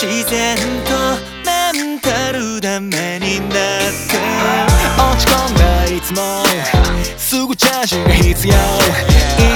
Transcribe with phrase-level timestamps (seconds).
[0.00, 0.94] 自然と
[1.44, 3.50] メンタルダメになっ
[4.06, 4.14] て。
[4.96, 6.44] 落ち込んだいつも
[7.16, 8.54] すぐチャージが必要。
[8.54, 8.56] い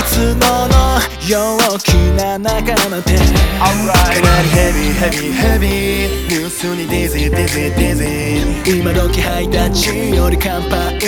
[0.04, 3.18] つもの陽気な仲間で。
[3.18, 3.70] か
[4.20, 10.98] なりヘビーヘビーヘビーニュースにディズィディズィディズィ今どきハイタッチより乾杯。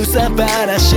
[0.00, 0.96] うさばらし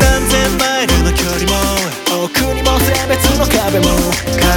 [0.00, 2.24] 何千マイルの距離も。
[2.24, 4.47] 奥にも性別の壁も。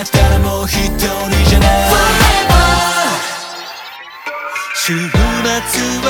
[0.00, 1.08] えたらもう一人
[1.48, 1.90] じゃない？
[4.74, 5.10] 週末
[6.02, 6.06] は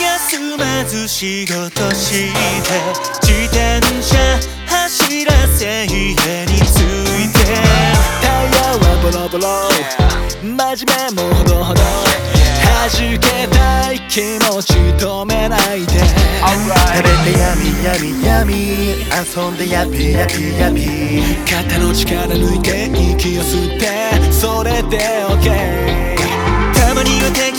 [0.00, 2.38] 休まず仕事して
[3.22, 4.16] 自転車
[4.66, 6.14] 走らせ家
[6.46, 6.78] に着
[7.24, 7.38] いて。
[8.22, 9.44] タイヤはボロボロ。
[10.42, 10.46] 真
[10.86, 11.80] 面目もほどほど。
[12.92, 15.92] 弾けたい気持ち止めないで。
[15.92, 18.54] 食べてやみやみやみ
[19.08, 26.14] 遊んでやぴやぴやぴ肩の力抜いて息を吸ってそれで OK
[26.74, 27.49] たまには手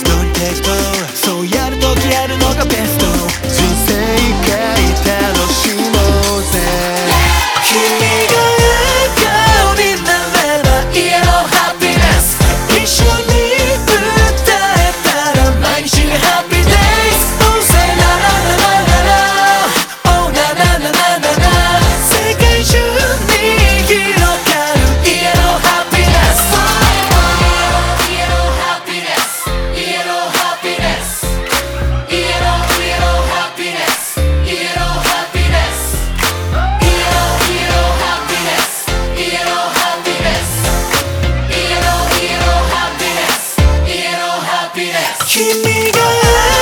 [45.28, 46.61] 君が